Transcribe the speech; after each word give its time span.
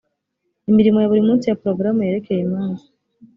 imirimo 0.69 0.97
ya 0.99 1.09
buri 1.11 1.23
munsi 1.27 1.45
ya 1.47 1.57
porogaramu 1.59 2.01
yerekeye 2.05 2.41
imanza 2.45 2.85